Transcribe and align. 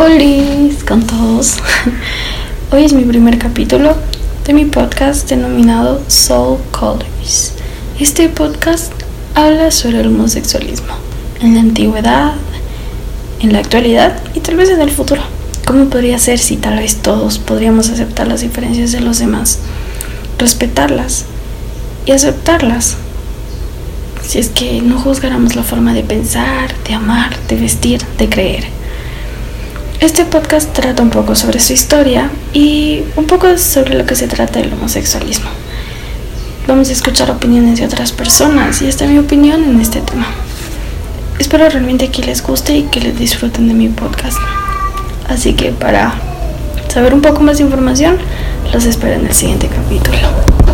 Hola 0.00 0.70
con 0.86 1.04
todos. 1.04 1.56
Hoy 2.70 2.84
es 2.84 2.92
mi 2.92 3.02
primer 3.02 3.36
capítulo 3.36 3.96
de 4.46 4.52
mi 4.52 4.64
podcast 4.64 5.28
denominado 5.28 6.00
Soul 6.06 6.60
Colors. 6.70 7.54
Este 7.98 8.28
podcast 8.28 8.92
habla 9.34 9.72
sobre 9.72 10.00
el 10.00 10.06
homosexualismo 10.06 10.94
en 11.40 11.54
la 11.54 11.62
antigüedad, 11.62 12.34
en 13.40 13.52
la 13.52 13.58
actualidad 13.58 14.22
y 14.36 14.40
tal 14.40 14.54
vez 14.54 14.70
en 14.70 14.80
el 14.80 14.92
futuro. 14.92 15.22
¿Cómo 15.66 15.86
podría 15.86 16.20
ser 16.20 16.38
si 16.38 16.56
tal 16.56 16.78
vez 16.78 16.98
todos 17.02 17.40
podríamos 17.40 17.90
aceptar 17.90 18.28
las 18.28 18.42
diferencias 18.42 18.92
de 18.92 19.00
los 19.00 19.18
demás, 19.18 19.58
respetarlas 20.38 21.24
y 22.06 22.12
aceptarlas? 22.12 22.98
Si 24.22 24.38
es 24.38 24.48
que 24.50 24.80
no 24.80 25.00
juzgáramos 25.00 25.56
la 25.56 25.64
forma 25.64 25.92
de 25.92 26.04
pensar, 26.04 26.72
de 26.86 26.94
amar, 26.94 27.36
de 27.48 27.56
vestir, 27.56 28.00
de 28.16 28.28
creer. 28.28 28.78
Este 30.00 30.24
podcast 30.24 30.72
trata 30.72 31.02
un 31.02 31.10
poco 31.10 31.34
sobre 31.34 31.58
su 31.58 31.72
historia 31.72 32.30
y 32.52 33.02
un 33.16 33.26
poco 33.26 33.58
sobre 33.58 33.94
lo 33.94 34.06
que 34.06 34.14
se 34.14 34.28
trata 34.28 34.60
del 34.60 34.72
homosexualismo. 34.72 35.50
Vamos 36.68 36.88
a 36.90 36.92
escuchar 36.92 37.32
opiniones 37.32 37.80
de 37.80 37.86
otras 37.86 38.12
personas 38.12 38.80
y 38.80 38.86
esta 38.86 39.06
es 39.06 39.10
mi 39.10 39.18
opinión 39.18 39.64
en 39.64 39.80
este 39.80 40.00
tema. 40.00 40.28
Espero 41.40 41.68
realmente 41.68 42.12
que 42.12 42.22
les 42.22 42.44
guste 42.44 42.76
y 42.76 42.82
que 42.84 43.00
les 43.00 43.18
disfruten 43.18 43.66
de 43.66 43.74
mi 43.74 43.88
podcast. 43.88 44.38
Así 45.28 45.54
que 45.54 45.72
para 45.72 46.14
saber 46.86 47.12
un 47.12 47.20
poco 47.20 47.40
más 47.40 47.58
de 47.58 47.64
información, 47.64 48.18
los 48.72 48.84
espero 48.84 49.14
en 49.14 49.26
el 49.26 49.34
siguiente 49.34 49.66
capítulo. 49.66 50.67